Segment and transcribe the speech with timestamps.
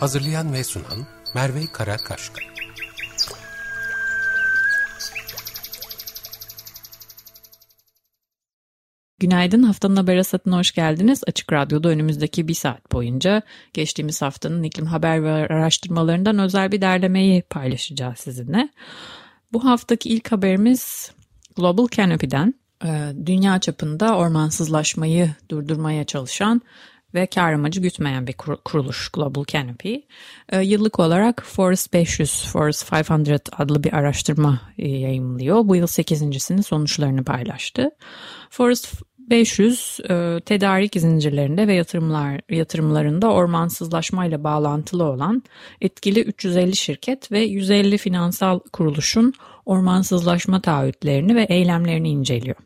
[0.00, 2.40] Hazırlayan ve sunan Merve Karakaşka.
[9.18, 11.22] Günaydın, haftanın haber hasatına hoş geldiniz.
[11.26, 13.42] Açık Radyo'da önümüzdeki bir saat boyunca
[13.72, 18.68] geçtiğimiz haftanın iklim haber ve araştırmalarından özel bir derlemeyi paylaşacağız sizinle.
[19.52, 21.12] Bu haftaki ilk haberimiz
[21.56, 22.54] Global Canopy'den.
[22.84, 26.62] Ee, dünya çapında ormansızlaşmayı durdurmaya çalışan
[27.14, 28.32] ve kar amacı gütmeyen bir
[28.64, 29.94] kuruluş Global Canopy.
[30.48, 35.68] Ee, yıllık olarak Forest 500, Forest 500 adlı bir araştırma e, yayımlıyor.
[35.68, 37.90] Bu yıl 8.sinin sonuçlarını paylaştı.
[38.50, 45.42] Forest 500 e, tedarik zincirlerinde ve yatırımlar yatırımlarında ormansızlaşmayla bağlantılı olan
[45.80, 49.32] etkili 350 şirket ve 150 finansal kuruluşun
[49.66, 52.56] ormansızlaşma taahhütlerini ve eylemlerini inceliyor.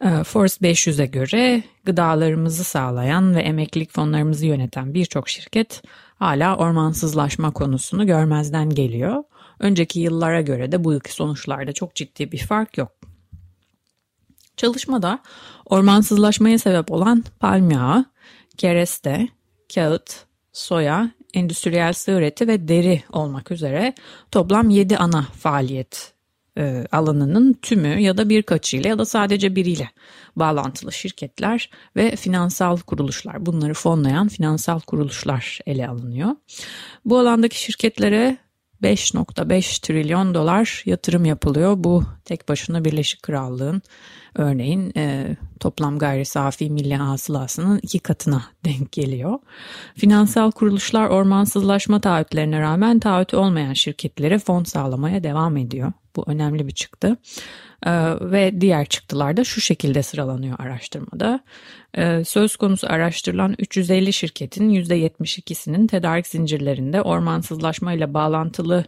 [0.00, 5.82] E, Forest 500'e göre gıdalarımızı sağlayan ve emeklilik fonlarımızı yöneten birçok şirket
[6.18, 9.24] hala ormansızlaşma konusunu görmezden geliyor.
[9.58, 12.92] Önceki yıllara göre de bu yılki sonuçlarda çok ciddi bir fark yok.
[14.56, 15.18] Çalışmada
[15.66, 18.04] ormansızlaşmaya sebep olan palm yağı,
[18.58, 19.28] kereste,
[19.74, 23.94] kağıt, soya, endüstriyel sığır eti ve deri olmak üzere
[24.30, 26.13] toplam 7 ana faaliyet
[26.58, 29.90] e, alanının tümü ya da birkaçıyla ya da sadece biriyle
[30.36, 36.30] bağlantılı şirketler ve finansal kuruluşlar bunları fonlayan finansal kuruluşlar ele alınıyor.
[37.04, 38.38] Bu alandaki şirketlere
[38.82, 41.74] 5.5 trilyon dolar yatırım yapılıyor.
[41.76, 43.82] Bu tek başına Birleşik Krallığın
[44.34, 49.38] örneğin e, toplam gayri safi milli hasılasının iki katına denk geliyor.
[49.96, 55.92] Finansal kuruluşlar ormansızlaşma taahhütlerine rağmen taahhüt olmayan şirketlere fon sağlamaya devam ediyor.
[56.16, 57.16] Bu önemli bir çıktı.
[57.86, 61.40] Ee, ve diğer çıktılar da şu şekilde sıralanıyor araştırmada.
[61.98, 68.84] Ee, söz konusu araştırılan 350 şirketin %72'sinin tedarik zincirlerinde ormansızlaşma ile bağlantılı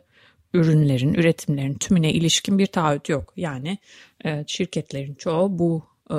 [0.55, 3.33] ürünlerin, üretimlerin tümüne ilişkin bir taahhüt yok.
[3.37, 3.79] Yani
[4.25, 6.17] e, şirketlerin çoğu bu e,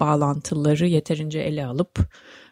[0.00, 1.98] bağlantıları yeterince ele alıp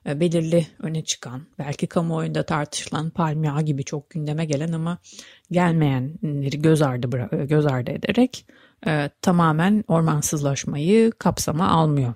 [0.06, 4.98] e, belirli öne çıkan, belki kamuoyunda tartışılan palm yağı gibi çok gündeme gelen ama
[5.50, 8.46] gelmeyenleri göz ardı, göz ardı ederek
[8.86, 12.14] e, tamamen ormansızlaşmayı kapsama almıyor.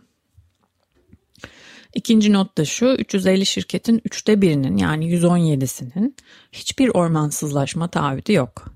[1.94, 6.16] İkinci not da şu 350 şirketin üçte birinin yani 117'sinin
[6.52, 8.72] hiçbir ormansızlaşma taahhütü yok.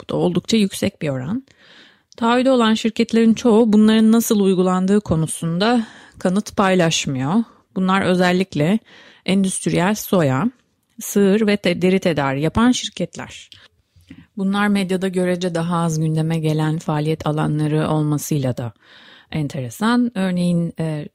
[0.00, 1.46] Bu da oldukça yüksek bir oran.
[2.16, 5.86] Taahhüde olan şirketlerin çoğu bunların nasıl uygulandığı konusunda
[6.18, 7.34] kanıt paylaşmıyor.
[7.76, 8.78] Bunlar özellikle
[9.26, 10.50] endüstriyel soya,
[11.00, 13.50] sığır ve deri tedariği yapan şirketler.
[14.36, 18.72] Bunlar medyada görece daha az gündeme gelen faaliyet alanları olmasıyla da
[19.30, 20.12] enteresan.
[20.14, 21.08] Örneğin e,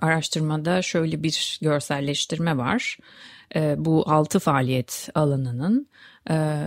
[0.00, 2.98] araştırmada şöyle bir görselleştirme var.
[3.54, 5.88] E, bu altı faaliyet alanının
[6.30, 6.64] e,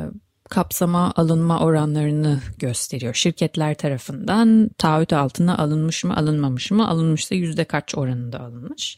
[0.52, 3.14] kapsama alınma oranlarını gösteriyor.
[3.14, 8.98] Şirketler tarafından taahhüt altına alınmış mı alınmamış mı alınmışsa yüzde kaç oranında alınmış.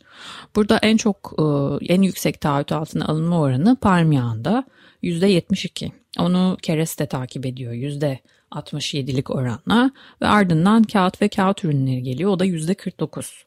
[0.55, 1.43] Burada en çok e,
[1.93, 4.63] en yüksek taahhüt altına alınma oranı palm yağında
[5.01, 5.91] yüzde 72.
[6.19, 8.19] Onu kereste takip ediyor yüzde
[8.55, 9.91] 67'lik oranla
[10.21, 12.31] ve ardından kağıt ve kağıt ürünleri geliyor.
[12.31, 13.43] O da %49.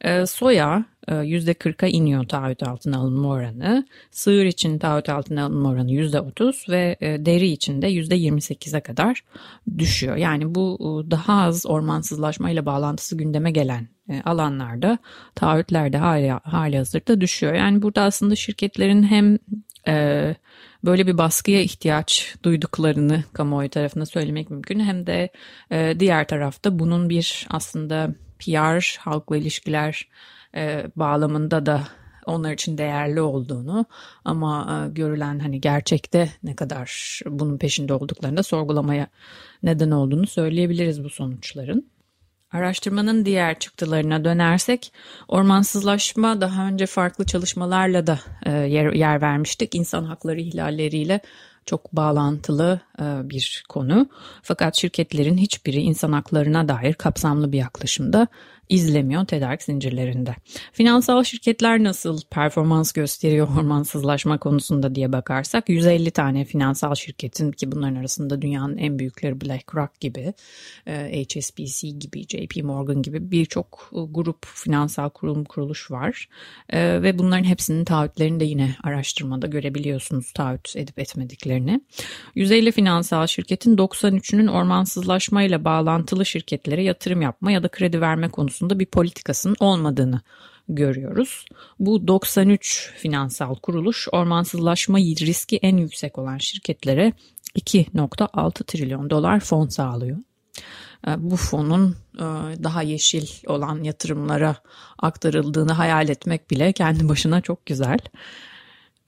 [0.00, 3.86] E, soya %40'a iniyor taahhüt altına alınma oranı.
[4.10, 9.24] Sığır için taahhüt altına alınma oranı %30 ve e, deri için de %28'e kadar
[9.78, 10.16] düşüyor.
[10.16, 14.98] Yani bu e, daha az ormansızlaşma ile bağlantısı gündeme gelen e, alanlarda
[15.34, 17.54] taahhütler de hali, hali hazırda düşüyor.
[17.54, 19.38] Yani burada aslında şirketlerin hem
[19.88, 20.34] e,
[20.84, 24.80] böyle bir baskıya ihtiyaç duyduklarını kamuoyu tarafına söylemek mümkün.
[24.80, 25.30] Hem de
[25.70, 30.08] e, diğer tarafta bunun bir aslında PR, halkla ilişkiler
[30.54, 31.82] e, bağlamında da
[32.26, 33.84] onlar için değerli olduğunu
[34.24, 39.06] ama e, görülen hani gerçekte ne kadar bunun peşinde olduklarını da sorgulamaya
[39.62, 41.93] neden olduğunu söyleyebiliriz bu sonuçların.
[42.54, 44.92] Araştırmanın diğer çıktılarına dönersek
[45.28, 49.74] ormansızlaşma daha önce farklı çalışmalarla da e, yer, yer vermiştik.
[49.74, 51.20] İnsan hakları ihlalleriyle
[51.66, 54.08] çok bağlantılı e, bir konu.
[54.42, 58.26] Fakat şirketlerin hiçbiri insan haklarına dair kapsamlı bir yaklaşımda
[58.68, 60.34] izlemiyor tedarik zincirlerinde.
[60.72, 67.94] Finansal şirketler nasıl performans gösteriyor ormansızlaşma konusunda diye bakarsak 150 tane finansal şirketin ki bunların
[67.94, 70.34] arasında dünyanın en büyükleri BlackRock gibi,
[70.86, 76.28] e, HSBC gibi, JP Morgan gibi birçok e, grup finansal kurum kuruluş var.
[76.70, 81.80] E, ve bunların hepsinin taahhütlerini de yine araştırmada görebiliyorsunuz taahhüt edip etmediklerini.
[82.34, 88.86] 150 finansal şirketin 93'ünün ormansızlaşmayla bağlantılı şirketlere yatırım yapma ya da kredi verme konusunda bir
[88.86, 90.20] politikasının olmadığını
[90.68, 91.44] görüyoruz.
[91.78, 97.12] Bu 93 finansal kuruluş ormansızlaşma riski en yüksek olan şirketlere
[97.56, 100.18] 2.6 trilyon dolar fon sağlıyor.
[101.06, 102.24] E, bu fonun e,
[102.64, 104.56] daha yeşil olan yatırımlara
[104.98, 107.98] aktarıldığını hayal etmek bile kendi başına çok güzel.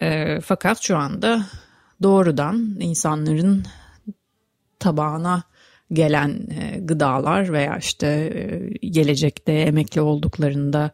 [0.03, 1.47] E, fakat şu anda
[2.03, 3.65] doğrudan insanların
[4.79, 5.43] tabağına
[5.93, 6.47] gelen
[6.81, 8.33] gıdalar veya işte
[8.83, 10.91] gelecekte emekli olduklarında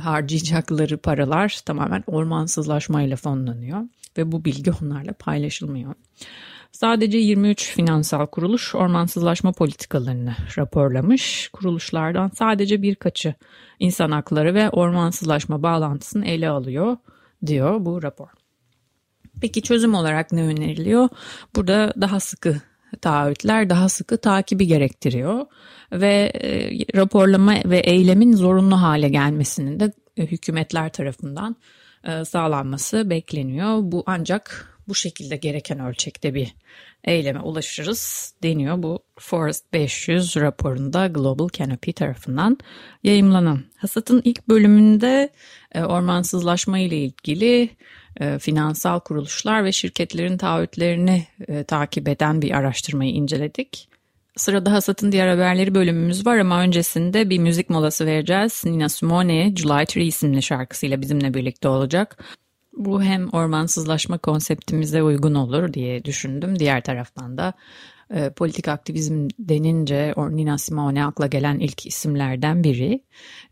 [0.00, 3.80] harcayacakları paralar tamamen ormansızlaşmayla fonlanıyor
[4.18, 5.94] ve bu bilgi onlarla paylaşılmıyor.
[6.72, 11.48] Sadece 23 finansal kuruluş ormansızlaşma politikalarını raporlamış.
[11.52, 13.34] Kuruluşlardan sadece birkaçı
[13.78, 16.96] insan hakları ve ormansızlaşma bağlantısını ele alıyor
[17.46, 18.28] diyor bu rapor.
[19.40, 21.08] Peki çözüm olarak ne öneriliyor?
[21.56, 22.60] Burada daha sıkı
[22.96, 25.46] taahhütler daha sıkı takibi gerektiriyor
[25.92, 31.56] ve e, raporlama ve eylemin zorunlu hale gelmesinin de e, hükümetler tarafından
[32.04, 33.78] e, sağlanması bekleniyor.
[33.82, 36.54] Bu ancak bu şekilde gereken ölçekte bir
[37.04, 42.58] eyleme ulaşırız deniyor bu Forest 500 raporunda Global Canopy tarafından
[43.04, 43.64] yayımlanan.
[43.76, 45.32] Hasat'ın ilk bölümünde
[45.72, 47.70] e, ormansızlaşma ile ilgili
[48.20, 53.88] e, finansal kuruluşlar ve şirketlerin taahhütlerini e, takip eden bir araştırmayı inceledik.
[54.36, 58.62] Sırada Hasat'ın diğer haberleri bölümümüz var ama öncesinde bir müzik molası vereceğiz.
[58.64, 62.24] Nina Simone, July 3 isimli şarkısıyla bizimle birlikte olacak.
[62.76, 66.58] Bu hem ormansızlaşma konseptimize uygun olur diye düşündüm.
[66.58, 67.54] Diğer taraftan da
[68.10, 73.00] e, politik aktivizm denince Nina Simone akla gelen ilk isimlerden biri.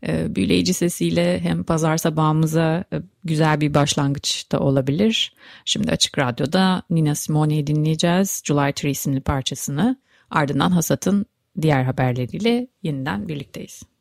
[0.07, 5.33] E, büyüleyici sesiyle hem pazar sabahımıza e, güzel bir başlangıç da olabilir.
[5.65, 8.41] Şimdi Açık Radyo'da Nina Simone'yi dinleyeceğiz.
[8.45, 9.97] July 3 isimli parçasını.
[10.29, 11.25] Ardından Hasat'ın
[11.61, 13.92] diğer haberleriyle yeniden birlikteyiz.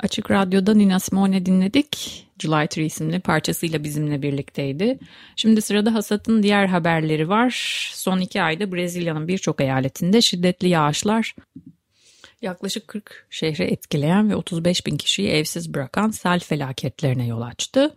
[0.00, 2.26] Açık Radyo'da Nina Simone dinledik.
[2.38, 4.98] July 3 isimli parçasıyla bizimle birlikteydi.
[5.36, 7.90] Şimdi sırada hasatın diğer haberleri var.
[7.94, 11.34] Son iki ayda Brezilya'nın birçok eyaletinde şiddetli yağışlar
[12.42, 17.94] yaklaşık 40 şehre etkileyen ve 35 bin kişiyi evsiz bırakan sel felaketlerine yol açtı.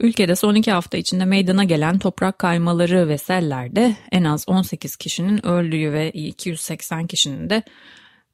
[0.00, 5.46] Ülkede son iki hafta içinde meydana gelen toprak kaymaları ve sellerde en az 18 kişinin
[5.46, 7.62] öldüğü ve 280 kişinin de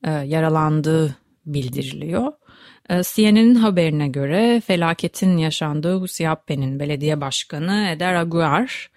[0.04, 1.16] e, yaralandığı
[1.46, 2.32] bildiriliyor.
[2.91, 8.91] Ee, CNN'in haberine göre felaketin yaşandığı Husiappe'nin belediye başkanı Eder Aguar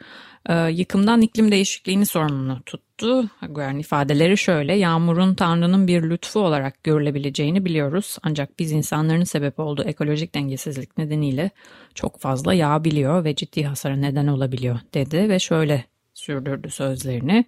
[0.50, 3.30] e, yıkımdan iklim değişikliğini sorumlu tuttu.
[3.41, 8.18] Aguar'ın ifadeleri şöyle, yağmurun Tanrı'nın bir lütfu olarak görülebileceğini biliyoruz.
[8.24, 11.51] Ancak biz insanların sebep olduğu ekolojik dengesizlik nedeniyle
[11.95, 17.45] çok fazla yağabiliyor ve ciddi hasara neden olabiliyor dedi ve şöyle sürdürdü sözlerini.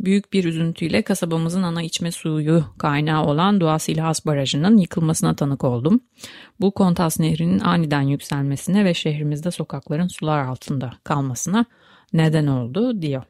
[0.00, 6.00] Büyük bir üzüntüyle kasabamızın ana içme suyu kaynağı olan Doğası İlhas Barajı'nın yıkılmasına tanık oldum.
[6.60, 11.64] Bu Kontas Nehri'nin aniden yükselmesine ve şehrimizde sokakların sular altında kalmasına
[12.12, 13.22] neden oldu diyor.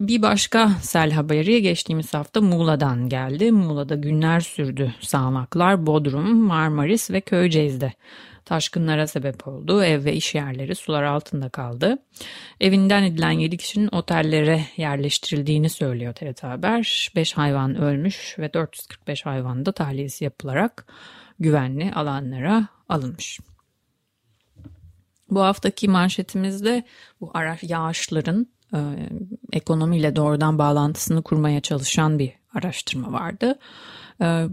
[0.00, 3.52] Bir başka sel haberi geçtiğimiz hafta Muğla'dan geldi.
[3.52, 7.92] Muğla'da günler sürdü sağanaklar Bodrum, Marmaris ve Köyceğiz'de
[8.44, 9.84] taşkınlara sebep oldu.
[9.84, 11.98] Ev ve iş yerleri sular altında kaldı.
[12.60, 17.10] Evinden edilen 7 kişinin otellere yerleştirildiğini söylüyor TRT Haber.
[17.16, 20.86] 5 hayvan ölmüş ve 445 hayvan da tahliyesi yapılarak
[21.38, 23.40] güvenli alanlara alınmış.
[25.30, 26.84] Bu haftaki manşetimizde
[27.20, 27.32] bu
[27.62, 28.78] yağışların e,
[29.52, 33.58] ekonomiyle doğrudan bağlantısını kurmaya çalışan bir araştırma vardı.
[34.20, 34.46] E,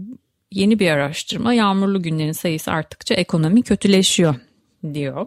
[0.52, 4.34] yeni bir araştırma yağmurlu günlerin sayısı arttıkça ekonomi kötüleşiyor
[4.94, 5.26] diyor.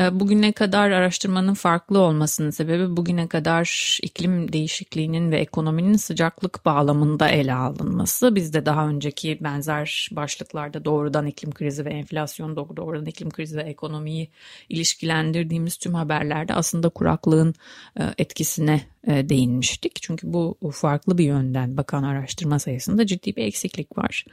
[0.00, 7.28] Ee, bugüne kadar araştırmanın farklı olmasının sebebi bugüne kadar iklim değişikliğinin ve ekonominin sıcaklık bağlamında
[7.28, 8.34] ele alınması.
[8.34, 13.62] Biz de daha önceki benzer başlıklarda doğrudan iklim krizi ve enflasyon, doğrudan iklim krizi ve
[13.62, 14.30] ekonomiyi
[14.68, 17.54] ilişkilendirdiğimiz tüm haberlerde aslında kuraklığın
[18.00, 20.02] e, etkisine değinmiştik.
[20.02, 24.24] Çünkü bu farklı bir yönden bakan araştırma sayısında ciddi bir eksiklik var.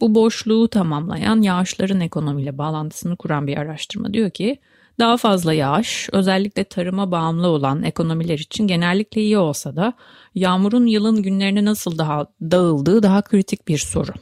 [0.00, 4.58] Bu boşluğu tamamlayan yağışların ekonomiyle bağlantısını kuran bir araştırma diyor ki
[4.98, 9.92] daha fazla yağış özellikle tarıma bağımlı olan ekonomiler için genellikle iyi olsa da
[10.34, 14.12] yağmurun yılın günlerine nasıl daha dağıldığı daha kritik bir soru.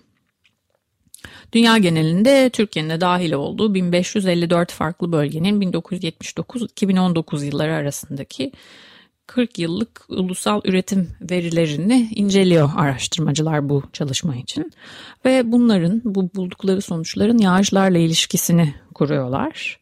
[1.52, 8.52] Dünya genelinde Türkiye'nin de dahil olduğu 1554 farklı bölgenin 1979-2019 yılları arasındaki
[9.28, 14.73] 40 yıllık ulusal üretim verilerini inceliyor araştırmacılar bu çalışma için.
[15.25, 19.78] Ve bunların, bu buldukları sonuçların yağışlarla ilişkisini kuruyorlar.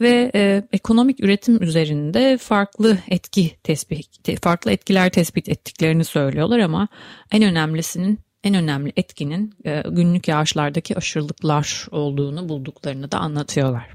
[0.00, 6.88] Ve e, ekonomik üretim üzerinde farklı etki tespit, farklı etkiler tespit ettiklerini söylüyorlar ama
[7.32, 13.90] en önemlisinin en önemli etkinin e, günlük yağışlardaki aşırılıklar olduğunu bulduklarını da anlatıyorlar.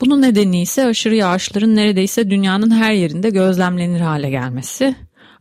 [0.00, 4.94] Bunun nedeni ise aşırı yağışların neredeyse dünyanın her yerinde gözlemlenir hale gelmesi.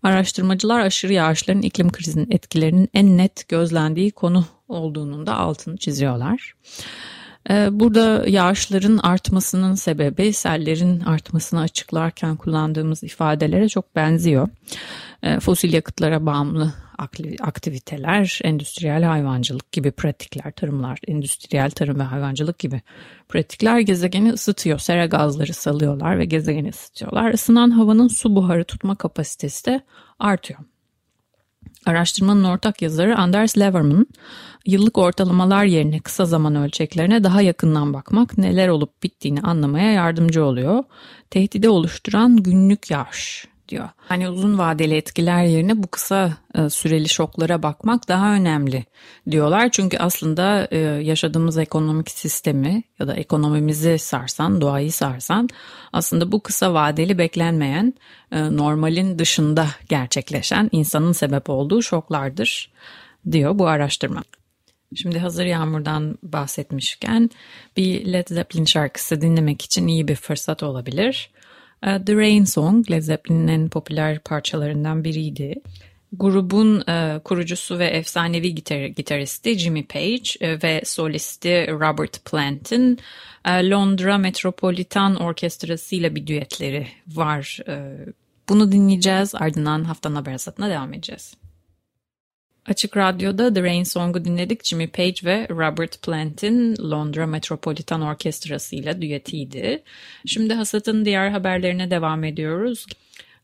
[0.04, 6.54] Araştırmacılar aşırı yağışların iklim krizinin etkilerinin en net gözlendiği konu olduğunun da altını çiziyorlar.
[7.50, 14.50] Ee, burada yağışların artmasının sebebi sellerin artmasını açıklarken kullandığımız ifadelere çok benziyor.
[15.24, 16.74] Ee, fosil yakıtlara bağımlı
[17.42, 22.82] aktiviteler, endüstriyel hayvancılık gibi pratikler, tarımlar, endüstriyel tarım ve hayvancılık gibi
[23.30, 24.80] pratikler gezegeni ısıtıyor.
[24.80, 27.34] Sera gazları salıyorlar ve gezegeni ısıtıyorlar.
[27.34, 29.82] Isınan havanın su buharı tutma kapasitesi de
[30.20, 30.60] artıyor.
[31.86, 34.08] Araştırmanın ortak yazarı Anders Leverman,
[34.66, 40.84] yıllık ortalamalar yerine kısa zaman ölçeklerine daha yakından bakmak neler olup bittiğini anlamaya yardımcı oluyor.
[41.30, 43.90] Tehdide oluşturan günlük yağış diyor.
[43.98, 48.86] Hani uzun vadeli etkiler yerine bu kısa e, süreli şoklara bakmak daha önemli
[49.32, 49.70] diyorlar.
[49.72, 55.50] Çünkü aslında e, yaşadığımız ekonomik sistemi ya da ekonomimizi sarsan, doğayı sarsan
[55.94, 57.94] aslında bu kısa vadeli beklenmeyen
[58.32, 62.72] e, normalin dışında gerçekleşen insanın sebep olduğu şoklardır
[63.32, 64.24] diyor bu araştırma.
[64.96, 67.30] Şimdi hazır yağmurdan bahsetmişken
[67.78, 71.32] bir Led Zeppelin şarkısı dinlemek için iyi bir fırsat olabilir.
[71.88, 75.62] Uh, The Rain Song Led Zeppelin'in en popüler parçalarından biriydi.
[76.14, 83.00] Grubun e, kurucusu ve efsanevi gitar, gitaristi Jimmy Page e, ve solisti Robert Plant'in
[83.46, 87.60] e, Londra Metropolitan Orkestrası ile bir düetleri var.
[88.50, 91.34] Bunu dinleyeceğiz ardından haftanın haber satına devam edeceğiz.
[92.66, 94.66] Açık Radyo'da The Rain Song'u dinledik.
[94.66, 99.84] Jimmy Page ve Robert Plant'in Londra Metropolitan Orkestrası ile düetiydi.
[100.26, 102.86] Şimdi Hasat'ın diğer haberlerine devam ediyoruz.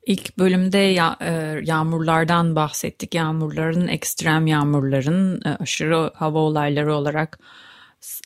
[0.06, 3.16] İlk bölümde e, yağmurlardan bahsettik.
[3.16, 7.40] Yağmurların, ekstrem yağmurların e, aşırı hava olayları olarak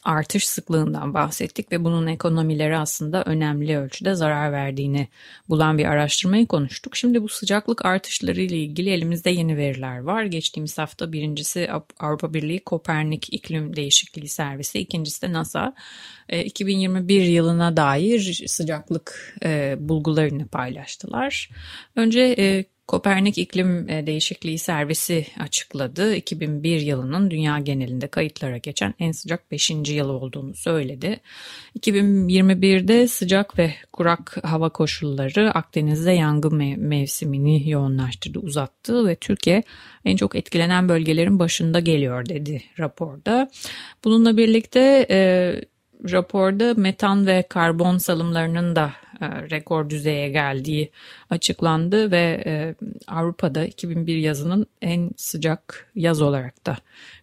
[0.04, 5.08] artış sıklığından bahsettik ve bunun ekonomilere aslında önemli ölçüde zarar verdiğini
[5.50, 6.96] bulan bir araştırmayı konuştuk.
[6.96, 10.24] Şimdi bu sıcaklık artışları ile ilgili elimizde yeni veriler var.
[10.24, 11.70] Geçtiğimiz hafta birincisi
[12.00, 15.74] Avrupa Birliği Kopernik İklim Değişikliği Servisi, ikincisi de NASA
[16.30, 21.50] 2021 e, yılına dair sıcaklık e, bulgularını paylaştılar.
[21.96, 26.16] Önce e, Kopernik İklim e, Değişikliği Servisi açıkladı.
[26.16, 29.70] 2001 yılının dünya genelinde kayıtlara geçen en sıcak 5.
[29.70, 31.20] yıl olduğunu söyledi.
[31.80, 39.64] 2021'de sıcak ve kurak hava koşulları Akdeniz'de yangın mevsimini yoğunlaştırdı, uzattı ve Türkiye
[40.06, 43.50] en çok etkilenen bölgelerin başında geliyor dedi raporda.
[44.04, 45.20] Bununla birlikte e,
[46.04, 50.92] raporda metan ve karbon salımlarının da e, rekor düzeye geldiği
[51.30, 52.76] açıklandı ve e,
[53.08, 56.78] Avrupa'da 2001 yazının en sıcak yaz olarak da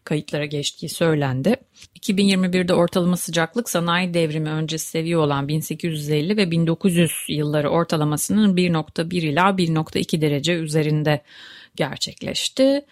[0.04, 1.56] kayıtlara geçtiği söylendi.
[2.00, 9.42] 2021'de ortalama sıcaklık sanayi devrimi öncesi seviye olan 1850 ve 1900 yılları ortalamasının 1.1 ila
[9.42, 11.22] 1.2 derece üzerinde
[11.76, 12.84] gerçekleşti.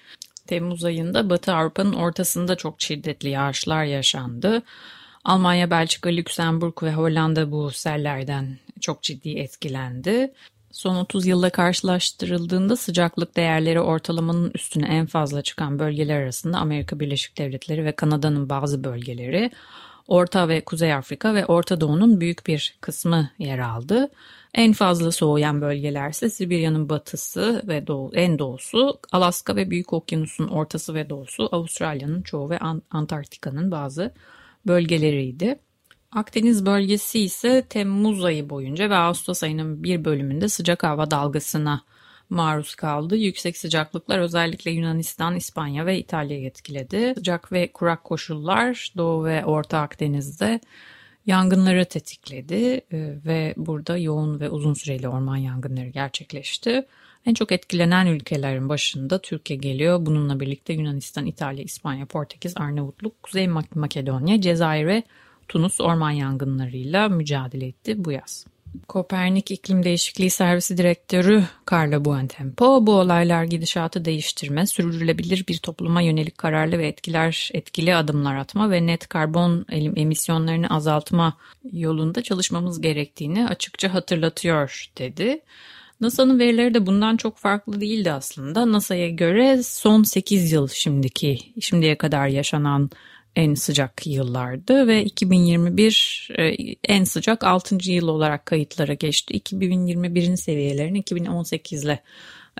[0.47, 4.63] Temmuz ayında Batı Avrupa'nın ortasında çok şiddetli yağışlar yaşandı.
[5.25, 10.33] Almanya, Belçika, Lüksemburg ve Hollanda bu sellerden çok ciddi etkilendi.
[10.71, 17.39] Son 30 yılda karşılaştırıldığında sıcaklık değerleri ortalamanın üstüne en fazla çıkan bölgeler arasında Amerika Birleşik
[17.39, 19.51] Devletleri ve Kanada'nın bazı bölgeleri,
[20.09, 24.11] Orta ve Kuzey Afrika ve Orta Doğu'nun büyük bir kısmı yer aldı.
[24.55, 30.49] En fazla soğuyan bölgeler ise Sibirya'nın batısı ve doğu, en doğusu, Alaska ve Büyük Okyanus'un
[30.49, 32.59] ortası ve doğusu, Avustralya'nın çoğu ve
[32.91, 34.13] Antarktika'nın bazı
[34.67, 35.59] bölgeleriydi.
[36.13, 41.85] Akdeniz bölgesi ise Temmuz ayı boyunca ve Ağustos ayının bir bölümünde sıcak hava dalgasına
[42.31, 43.17] maruz kaldı.
[43.17, 47.13] Yüksek sıcaklıklar özellikle Yunanistan, İspanya ve İtalya'yı etkiledi.
[47.17, 50.61] Sıcak ve kurak koşullar Doğu ve Orta Akdeniz'de
[51.27, 52.81] yangınları tetikledi e,
[53.27, 56.87] ve burada yoğun ve uzun süreli orman yangınları gerçekleşti.
[57.27, 60.07] En çok etkilenen ülkelerin başında Türkiye geliyor.
[60.07, 65.03] Bununla birlikte Yunanistan, İtalya, İspanya, Portekiz, Arnavutluk, Kuzey Makedonya, Cezayir ve
[65.49, 68.47] Tunus orman yangınlarıyla mücadele etti bu yaz.
[68.89, 76.39] Kopernik İklim Değişikliği Servisi Direktörü Carlo Buontempo bu olaylar gidişatı değiştirme, sürdürülebilir bir topluma yönelik
[76.39, 79.67] kararlı ve etkiler etkili adımlar atma ve net karbon
[79.97, 81.37] emisyonlarını azaltma
[81.73, 85.41] yolunda çalışmamız gerektiğini açıkça hatırlatıyor dedi.
[86.01, 88.73] NASA'nın verileri de bundan çok farklı değildi aslında.
[88.73, 92.91] NASA'ya göre son 8 yıl şimdiki şimdiye kadar yaşanan
[93.37, 97.91] en sıcak yıllardı ve 2021 e, en sıcak 6.
[97.91, 99.35] yıl olarak kayıtlara geçti.
[99.35, 102.01] 2021'in seviyelerini 2018 ile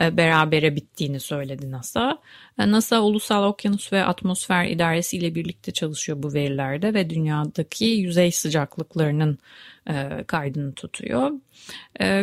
[0.01, 2.19] berabere bittiğini söyledi NASA.
[2.59, 8.33] E, NASA Ulusal Okyanus ve Atmosfer İdaresi ile birlikte çalışıyor bu verilerde ve dünyadaki yüzey
[8.33, 9.39] sıcaklıklarının
[9.89, 11.31] e, kaydını tutuyor.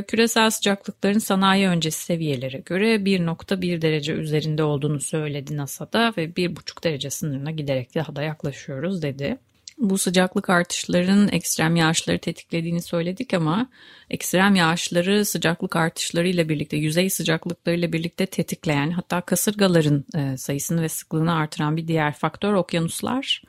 [0.07, 7.09] Küresel sıcaklıkların sanayi öncesi seviyelere göre 1.1 derece üzerinde olduğunu söyledi NASA'da ve 1.5 derece
[7.09, 9.37] sınırına giderek daha da yaklaşıyoruz dedi.
[9.81, 13.69] Bu sıcaklık artışlarının ekstrem yağışları tetiklediğini söyledik ama
[14.09, 21.35] ekstrem yağışları sıcaklık artışlarıyla birlikte yüzey sıcaklıklarıyla birlikte tetikleyen hatta kasırgaların e, sayısını ve sıklığını
[21.35, 23.41] artıran bir diğer faktör okyanuslar.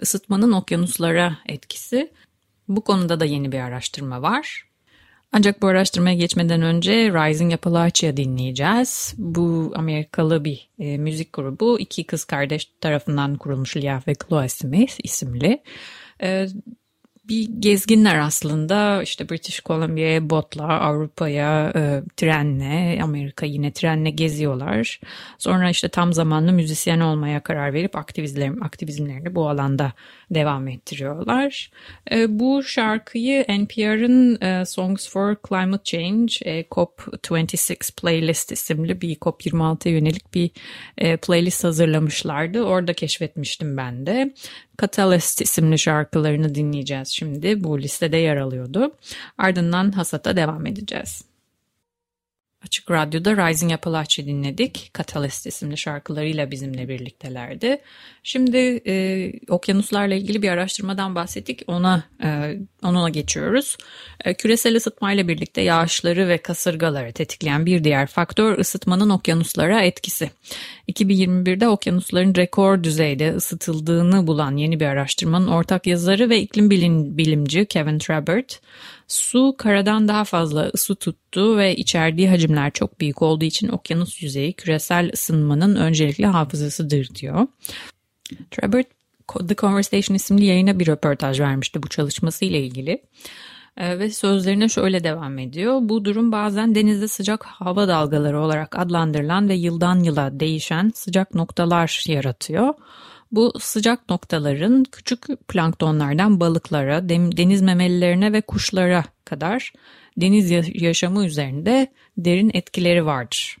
[0.00, 2.12] Isıtmanın okyanuslara etkisi.
[2.68, 4.64] Bu konuda da yeni bir araştırma var.
[5.36, 9.14] Ancak bu araştırmaya geçmeden önce Rising Appalachia dinleyeceğiz.
[9.18, 11.80] Bu Amerikalı bir e, müzik grubu.
[11.80, 15.62] iki kız kardeş tarafından kurulmuş Leah ve Chloe Smith isimli.
[16.22, 16.46] E,
[17.28, 25.00] bir gezginler aslında işte British Columbia'ya botla, Avrupa'ya e, trenle, Amerika yine trenle geziyorlar.
[25.38, 29.92] Sonra işte tam zamanlı müzisyen olmaya karar verip aktivizmlerini, bu alanda
[30.30, 31.70] devam ettiriyorlar.
[32.10, 39.94] E, bu şarkıyı NPR'ın e, Songs for Climate Change e, COP26 Playlist isimli bir COP26'ya
[39.94, 40.50] yönelik bir
[41.16, 42.62] playlist hazırlamışlardı.
[42.62, 44.34] Orada keşfetmiştim ben de.
[44.80, 47.64] Catalyst isimli şarkılarını dinleyeceğiz şimdi.
[47.64, 48.92] Bu listede yer alıyordu.
[49.38, 51.33] Ardından Hasat'a devam edeceğiz.
[52.64, 54.90] Açık Radyo'da Rising Appalachia dinledik.
[54.98, 57.80] Catalyst isimli şarkılarıyla bizimle birliktelerdi.
[58.22, 61.62] Şimdi e, okyanuslarla ilgili bir araştırmadan bahsettik.
[61.66, 63.76] Ona e, onuna geçiyoruz.
[64.24, 70.30] E, küresel ısıtmayla birlikte yağışları ve kasırgaları tetikleyen bir diğer faktör ısıtmanın okyanuslara etkisi.
[70.88, 77.66] 2021'de okyanusların rekor düzeyde ısıtıldığını bulan yeni bir araştırmanın ortak yazarı ve iklim bilim, bilimci
[77.66, 78.60] Kevin Trabert,
[79.08, 84.52] Su karadan daha fazla ısı tuttu ve içerdiği hacimler çok büyük olduğu için okyanus yüzeyi
[84.52, 87.46] küresel ısınmanın öncelikli hafızasıdır diyor.
[88.50, 88.82] Trevor
[89.48, 93.02] The Conversation isimli yayına bir röportaj vermişti bu çalışması ile ilgili.
[93.76, 95.78] Ee, ve sözlerine şöyle devam ediyor.
[95.82, 102.04] Bu durum bazen denizde sıcak hava dalgaları olarak adlandırılan ve yıldan yıla değişen sıcak noktalar
[102.06, 102.74] yaratıyor.
[103.34, 109.72] Bu sıcak noktaların küçük planktonlardan balıklara, deniz memelilerine ve kuşlara kadar
[110.16, 110.50] deniz
[110.82, 113.56] yaşamı üzerinde derin etkileri vardır.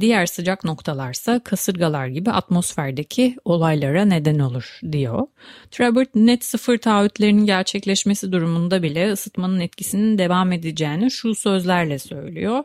[0.00, 5.26] Diğer sıcak noktalarsa kasırgalar gibi atmosferdeki olaylara neden olur diyor.
[5.70, 12.64] Trabert net sıfır taahhütlerinin gerçekleşmesi durumunda bile ısıtmanın etkisinin devam edeceğini şu sözlerle söylüyor.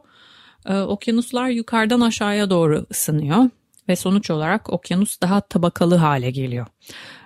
[0.66, 3.50] Ee, okyanuslar yukarıdan aşağıya doğru ısınıyor
[3.90, 6.66] ve sonuç olarak okyanus daha tabakalı hale geliyor.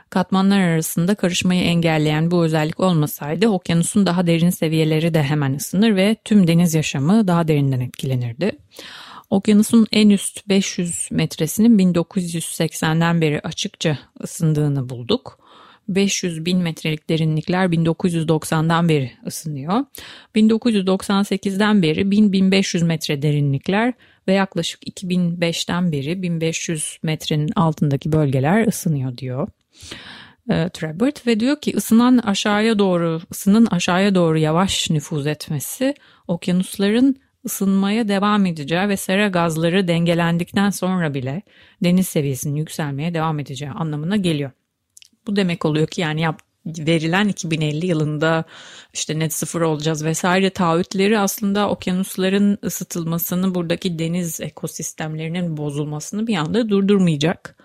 [0.10, 6.16] Katmanlar arasında karışmayı engelleyen bu özellik olmasaydı okyanusun daha derin seviyeleri de hemen ısınır ve
[6.26, 8.52] tüm deniz yaşamı daha derinden etkilenirdi.
[9.30, 15.40] Okyanusun en üst 500 metresinin 1980'den beri açıkça ısındığını bulduk.
[15.90, 19.86] 500 bin metrelik derinlikler 1990'dan beri ısınıyor.
[20.36, 23.94] 1998'den beri 1000-1500 metre derinlikler
[24.28, 29.48] ve yaklaşık 2005'ten beri 1500 metrenin altındaki bölgeler ısınıyor diyor.
[30.50, 35.94] E, Trebert ve diyor ki ısınan aşağıya doğru ısının aşağıya doğru yavaş nüfuz etmesi
[36.28, 41.42] okyanusların ısınmaya devam edeceği ve sera gazları dengelendikten sonra bile
[41.84, 44.52] deniz seviyesinin yükselmeye devam edeceği anlamına geliyor.
[45.30, 48.44] Bu demek oluyor ki yani yap, verilen 2050 yılında
[48.94, 56.70] işte net sıfır olacağız vesaire taahhütleri aslında okyanusların ısıtılmasını buradaki deniz ekosistemlerinin bozulmasını bir anda
[56.70, 57.56] durdurmayacak.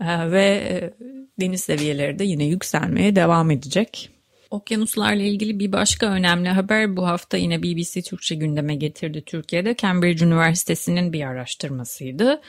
[0.00, 0.94] Ee, ve e,
[1.40, 4.10] deniz seviyeleri de yine yükselmeye devam edecek.
[4.50, 9.76] Okyanuslarla ilgili bir başka önemli haber bu hafta yine BBC Türkçe gündeme getirdi Türkiye'de.
[9.76, 12.40] Cambridge Üniversitesi'nin bir araştırmasıydı.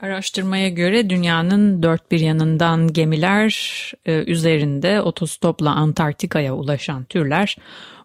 [0.00, 3.52] Araştırmaya göre dünyanın dört bir yanından gemiler
[4.06, 7.56] e, üzerinde otostopla Antarktika'ya ulaşan türler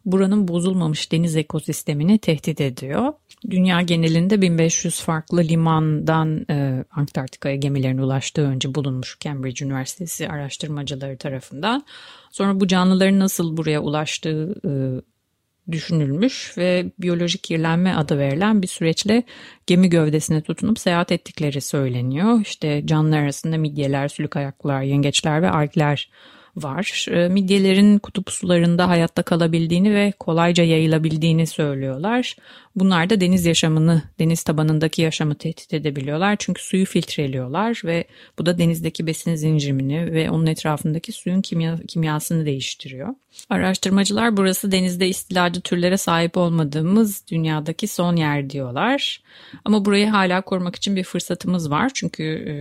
[0.05, 3.13] buranın bozulmamış deniz ekosistemini tehdit ediyor.
[3.49, 11.83] Dünya genelinde 1500 farklı limandan e, Antarktika'ya gemilerin ulaştığı önce bulunmuş Cambridge Üniversitesi araştırmacıları tarafından.
[12.31, 14.71] Sonra bu canlıların nasıl buraya ulaştığı e,
[15.71, 19.23] düşünülmüş ve biyolojik kirlenme adı verilen bir süreçle
[19.67, 22.41] gemi gövdesine tutunup seyahat ettikleri söyleniyor.
[22.41, 26.09] İşte canlılar arasında midyeler, sülük ayaklılar, yengeçler ve algler
[26.55, 27.05] var.
[27.11, 32.35] Ee, midyelerin kutup sularında hayatta kalabildiğini ve kolayca yayılabildiğini söylüyorlar.
[32.77, 36.35] Bunlar da deniz yaşamını, deniz tabanındaki yaşamı tehdit edebiliyorlar.
[36.39, 38.05] Çünkü suyu filtreliyorlar ve
[38.39, 43.15] bu da denizdeki besin zincirini ve onun etrafındaki suyun kimya, kimyasını değiştiriyor.
[43.49, 49.21] Araştırmacılar burası denizde istilacı türlere sahip olmadığımız dünyadaki son yer diyorlar.
[49.65, 51.91] Ama burayı hala korumak için bir fırsatımız var.
[51.93, 52.53] Çünkü e,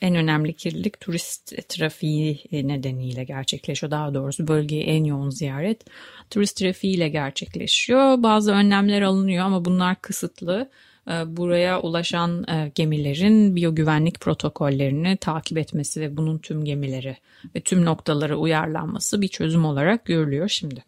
[0.00, 3.90] en önemli kirlilik turist trafiği nedeniyle gerçekleşiyor.
[3.90, 5.84] Daha doğrusu bölgeye en yoğun ziyaret
[6.30, 8.22] turist trafiğiyle gerçekleşiyor.
[8.22, 10.70] Bazı önlemler alınıyor ama bunlar kısıtlı.
[11.10, 17.16] Ee, buraya ulaşan e, gemilerin biyogüvenlik protokollerini takip etmesi ve bunun tüm gemileri
[17.54, 20.84] ve tüm noktalara uyarlanması bir çözüm olarak görülüyor şimdi.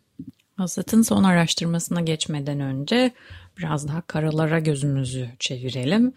[0.56, 3.10] Hasat'ın son araştırmasına geçmeden önce
[3.58, 6.12] biraz daha karalara gözümüzü çevirelim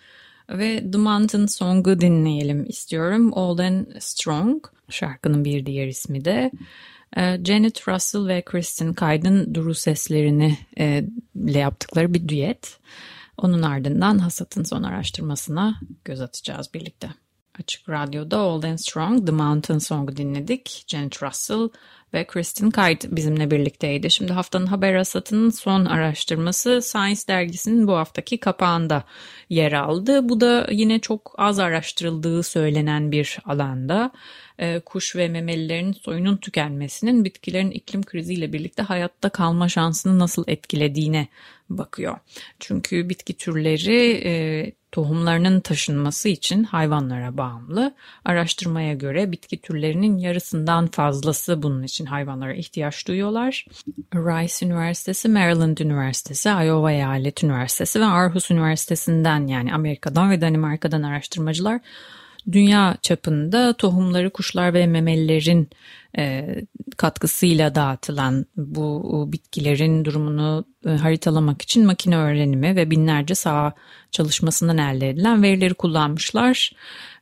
[0.50, 3.34] ve The Mountain Song'u dinleyelim istiyorum.
[3.34, 6.52] Old and Strong şarkının bir diğer ismi de.
[7.18, 12.80] Ee, Janet Russell ve Kristen Kayd'ın duru seslerini e, ile yaptıkları bir düet.
[13.38, 17.10] Onun ardından Hasat'ın son araştırmasına göz atacağız birlikte.
[17.60, 20.84] Açık Radyo'da Old and Strong The Mountain Song'u dinledik.
[20.88, 21.70] Janet Russell
[22.14, 24.12] ve Kristen Kite bizimle birlikteydi.
[24.12, 29.04] Şimdi haftanın haber hasatının son araştırması Science dergisinin bu haftaki kapağında
[29.50, 30.30] yer aldı.
[30.30, 34.12] Bu da yine çok az araştırıldığı söylenen bir alanda.
[34.60, 41.28] E, kuş ve memelilerin soyunun tükenmesinin bitkilerin iklim kriziyle birlikte hayatta kalma şansını nasıl etkilediğine
[41.70, 42.18] bakıyor.
[42.60, 47.94] Çünkü bitki türleri e, tohumlarının taşınması için hayvanlara bağımlı.
[48.26, 53.66] Araştırmaya göre bitki türlerinin yarısından fazlası bunun için hayvanlara ihtiyaç duyuyorlar.
[54.16, 61.80] Rice Üniversitesi, Maryland Üniversitesi, Iowa Eyalet Üniversitesi ve Aarhus Üniversitesi'nden yani Amerika'dan ve Danimarka'dan araştırmacılar
[62.52, 65.70] dünya çapında tohumları kuşlar ve memelilerin
[66.18, 66.56] e,
[66.98, 73.74] katkısıyla dağıtılan bu bitkilerin durumunu e, haritalamak için makine öğrenimi ve binlerce saha
[74.12, 76.72] çalışmasından elde edilen verileri kullanmışlar.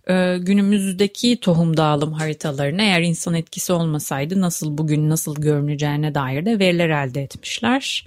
[0.09, 6.59] E, günümüzdeki tohum dağılım haritalarını eğer insan etkisi olmasaydı nasıl bugün nasıl görüneceğine dair de
[6.59, 8.05] veriler elde etmişler.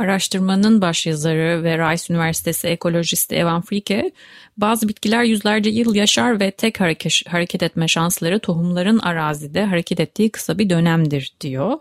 [0.00, 4.12] Araştırmanın başyazarı ve Rice Üniversitesi ekolojisti Evan Frike,
[4.56, 6.80] bazı bitkiler yüzlerce yıl yaşar ve tek
[7.26, 11.78] hareket, etme şansları tohumların arazide hareket ettiği kısa bir dönemdir diyor.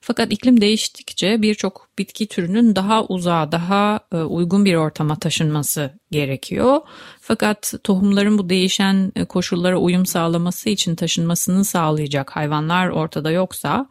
[0.00, 6.80] Fakat iklim değiştikçe birçok bitki türünün daha uzağa, daha e, uygun bir ortama taşınması gerekiyor.
[7.20, 13.88] Fakat tohumların bu değişen e, koşullara uyum sağlaması için taşınmasını sağlayacak hayvanlar ortada yoksa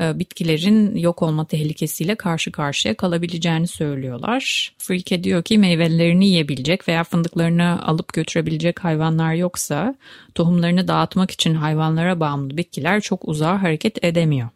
[0.00, 4.74] e, bitkilerin yok olma tehlikesiyle karşı karşıya kalabileceğini söylüyorlar.
[4.78, 9.94] Frike diyor ki meyvelerini yiyebilecek veya fındıklarını alıp götürebilecek hayvanlar yoksa
[10.34, 14.48] tohumlarını dağıtmak için hayvanlara bağımlı bitkiler çok uzağa hareket edemiyor.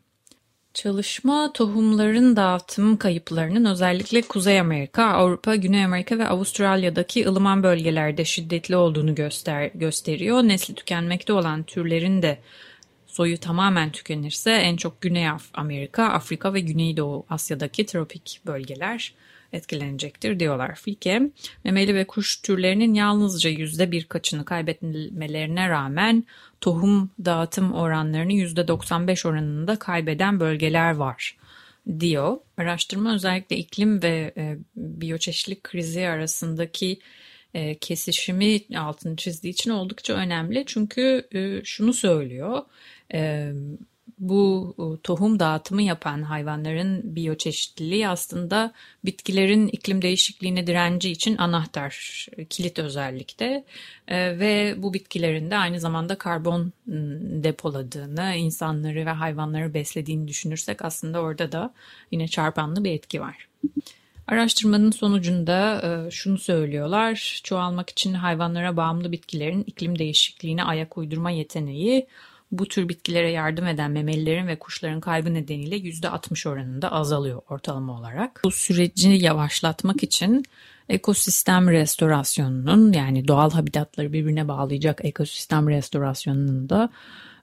[0.82, 8.76] Çalışma tohumların dağıtım kayıplarının özellikle Kuzey Amerika, Avrupa, Güney Amerika ve Avustralya'daki ılıman bölgelerde şiddetli
[8.76, 10.42] olduğunu göster gösteriyor.
[10.42, 12.38] Nesli tükenmekte olan türlerin de
[13.06, 19.14] soyu tamamen tükenirse en çok Güney Amerika, Afrika ve Güneydoğu Asya'daki tropik bölgeler
[19.52, 20.74] etkilenecektir diyorlar.
[20.74, 21.22] Filke,
[21.64, 26.24] memeli ve kuş türlerinin yalnızca yüzde birkaçını kaybetmelerine rağmen
[26.60, 31.36] tohum dağıtım oranlarını yüzde 95 oranında kaybeden bölgeler var
[32.00, 32.36] diyor.
[32.56, 36.98] Araştırma özellikle iklim ve e, biyoçeşitlik krizi arasındaki
[37.54, 40.64] e, kesişimi altını çizdiği için oldukça önemli.
[40.66, 42.62] Çünkü e, şunu söylüyor.
[43.14, 43.52] E,
[44.18, 48.72] bu e, tohum dağıtımı yapan hayvanların biyoçeşitliliği aslında
[49.04, 53.64] bitkilerin iklim değişikliğine direnci için anahtar, kilit özellikte
[54.08, 56.72] e, ve bu bitkilerin de aynı zamanda karbon
[57.44, 61.74] depoladığını, insanları ve hayvanları beslediğini düşünürsek aslında orada da
[62.10, 63.48] yine çarpanlı bir etki var.
[64.26, 72.06] Araştırmanın sonucunda e, şunu söylüyorlar, çoğalmak için hayvanlara bağımlı bitkilerin iklim değişikliğine ayak uydurma yeteneği
[72.52, 78.40] bu tür bitkilere yardım eden memelilerin ve kuşların kaybı nedeniyle %60 oranında azalıyor ortalama olarak.
[78.44, 80.44] Bu süreci yavaşlatmak için
[80.88, 86.90] ekosistem restorasyonunun yani doğal habitatları birbirine bağlayacak ekosistem restorasyonunun da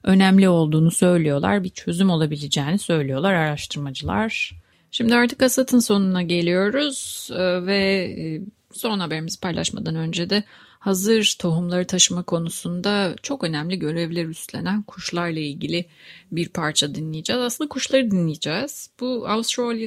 [0.02, 1.64] önemli olduğunu söylüyorlar.
[1.64, 4.52] Bir çözüm olabileceğini söylüyorlar araştırmacılar.
[4.90, 7.78] Şimdi artık hasatın sonuna geliyoruz ee, ve
[8.18, 8.40] e,
[8.72, 10.44] son haberimizi paylaşmadan önce de
[10.86, 15.86] hazır tohumları taşıma konusunda çok önemli görevler üstlenen kuşlarla ilgili
[16.32, 17.42] bir parça dinleyeceğiz.
[17.42, 18.90] Aslında kuşları dinleyeceğiz.
[19.00, 19.28] Bu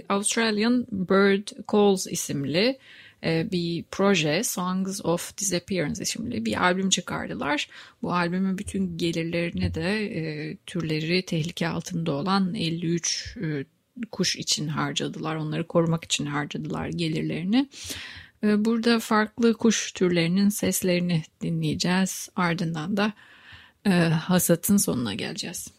[0.09, 2.79] Australian Bird Calls isimli
[3.23, 7.69] e, bir proje Songs of Disappearance isimli bir albüm çıkardılar.
[8.01, 13.65] Bu albümün bütün gelirlerini de e, türleri tehlike altında olan 53 e,
[14.11, 15.35] kuş için harcadılar.
[15.35, 17.69] Onları korumak için harcadılar gelirlerini.
[18.43, 22.29] E, burada farklı kuş türlerinin seslerini dinleyeceğiz.
[22.35, 23.13] Ardından da
[23.85, 25.78] e, hasatın sonuna geleceğiz.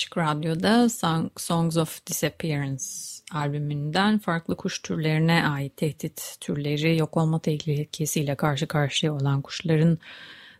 [0.00, 0.88] Açık Radyo'da
[1.36, 2.84] Songs of Disappearance
[3.32, 9.98] albümünden farklı kuş türlerine ait tehdit türleri, yok olma tehlikesiyle karşı karşıya olan kuşların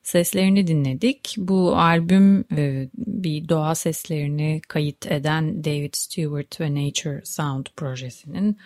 [0.03, 1.35] seslerini dinledik.
[1.39, 8.59] Bu albüm e, bir doğa seslerini kayıt eden David Stewart ve Nature Sound projesinin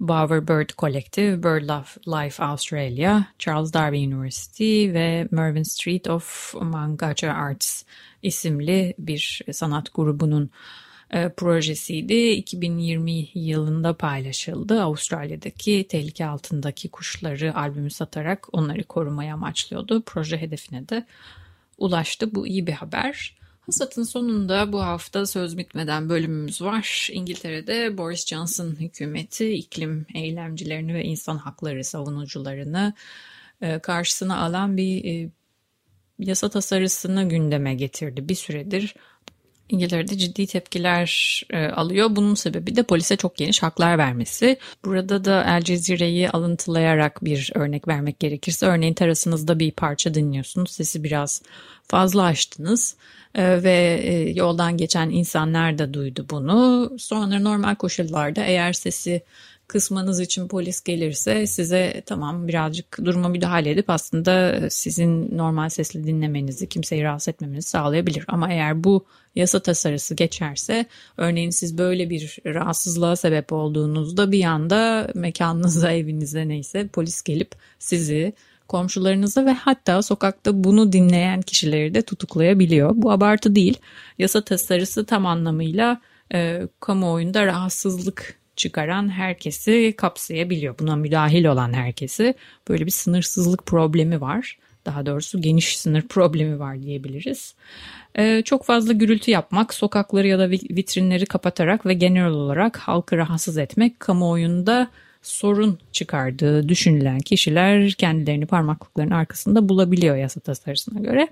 [0.00, 7.84] Bowerbird Collective, BirdLife Australia, Charles Darwin University ve Mervyn Street of Mangacha Arts
[8.22, 10.50] isimli bir sanat grubunun
[11.10, 12.30] e, projesiydi.
[12.30, 14.82] 2020 yılında paylaşıldı.
[14.82, 20.02] Avustralya'daki tehlike altındaki kuşları albümü satarak onları korumaya amaçlıyordu.
[20.06, 21.06] Proje hedefine de
[21.78, 22.34] ulaştı.
[22.34, 23.38] Bu iyi bir haber.
[23.68, 27.08] Hasat'ın sonunda bu hafta söz bitmeden bölümümüz var.
[27.12, 32.94] İngiltere'de Boris Johnson hükümeti iklim eylemcilerini ve insan hakları savunucularını
[33.60, 35.30] e, karşısına alan bir e,
[36.18, 38.28] yasa tasarısını gündeme getirdi.
[38.28, 38.94] Bir süredir
[39.68, 42.08] İngiltere'de ciddi tepkiler e, alıyor.
[42.10, 44.58] Bunun sebebi de polise çok geniş haklar vermesi.
[44.84, 50.70] Burada da El Cezire'yi alıntılayarak bir örnek vermek gerekirse örneğin terasınızda bir parça dinliyorsunuz.
[50.70, 51.42] Sesi biraz
[51.88, 52.96] fazla açtınız
[53.34, 56.90] e, ve e, yoldan geçen insanlar da duydu bunu.
[56.98, 59.22] Sonra normal koşullarda eğer sesi
[59.68, 66.68] kısmanız için polis gelirse size tamam birazcık duruma müdahale edip aslında sizin normal sesli dinlemenizi,
[66.68, 68.24] kimseyi rahatsız etmemenizi sağlayabilir.
[68.28, 75.10] Ama eğer bu yasa tasarısı geçerse örneğin siz böyle bir rahatsızlığa sebep olduğunuzda bir anda
[75.14, 78.32] mekanınıza, evinize neyse polis gelip sizi
[78.68, 82.90] komşularınızı ve hatta sokakta bunu dinleyen kişileri de tutuklayabiliyor.
[82.94, 83.78] Bu abartı değil.
[84.18, 86.00] Yasa tasarısı tam anlamıyla
[86.34, 90.78] e, kamuoyunda rahatsızlık çıkaran herkesi kapsayabiliyor.
[90.78, 92.34] Buna müdahil olan herkesi
[92.68, 94.58] böyle bir sınırsızlık problemi var.
[94.86, 97.54] Daha doğrusu geniş sınır problemi var diyebiliriz.
[98.18, 103.58] Ee, çok fazla gürültü yapmak, sokakları ya da vitrinleri kapatarak ve genel olarak halkı rahatsız
[103.58, 104.90] etmek kamuoyunda
[105.28, 111.28] sorun çıkardığı düşünülen kişiler kendilerini parmaklıkların arkasında bulabiliyor yasa tasarısına göre.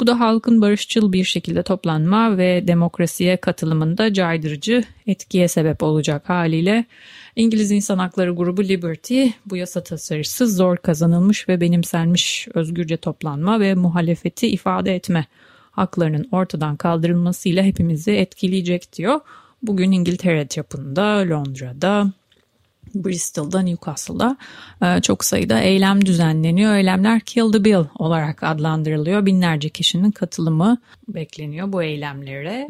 [0.00, 6.84] Bu da halkın barışçıl bir şekilde toplanma ve demokrasiye katılımında caydırıcı etkiye sebep olacak haliyle
[7.36, 13.74] İngiliz İnsan Hakları Grubu Liberty bu yasa tasarısı zor kazanılmış ve benimsenmiş özgürce toplanma ve
[13.74, 15.26] muhalefeti ifade etme
[15.70, 19.20] haklarının ortadan kaldırılmasıyla hepimizi etkileyecek diyor.
[19.62, 22.12] Bugün İngiltere çapında, Londra'da,
[22.94, 24.36] Bristol'da, Newcastle'da
[24.82, 26.74] e, çok sayıda eylem düzenleniyor.
[26.74, 29.26] Eylemler Kill the Bill olarak adlandırılıyor.
[29.26, 32.68] Binlerce kişinin katılımı bekleniyor bu eylemlere.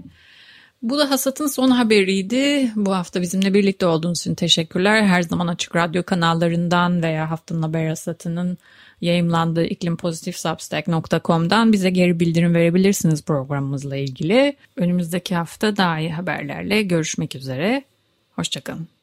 [0.82, 2.72] Bu da Hasat'ın son haberiydi.
[2.76, 5.02] Bu hafta bizimle birlikte olduğunuz için teşekkürler.
[5.02, 8.58] Her zaman Açık Radyo kanallarından veya Haftanın Haber Hasat'ının
[9.00, 14.56] yayımlandığı iklimpozitifsubstack.com'dan bize geri bildirim verebilirsiniz programımızla ilgili.
[14.76, 17.84] Önümüzdeki hafta daha iyi haberlerle görüşmek üzere.
[18.36, 18.99] Hoşçakalın.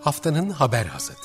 [0.00, 1.20] Haftanın haber hazırdı.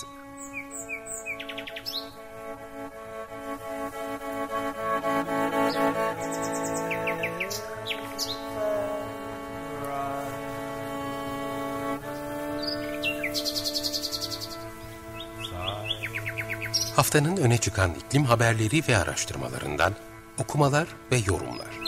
[16.95, 19.93] Haftanın öne çıkan iklim haberleri ve araştırmalarından
[20.39, 21.82] okumalar ve yorumlar.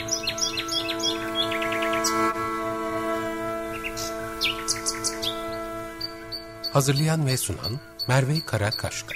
[6.76, 9.16] Hazırlayan ve sunan Merve Karakaşka